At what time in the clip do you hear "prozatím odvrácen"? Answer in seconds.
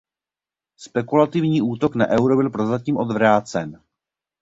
2.49-3.81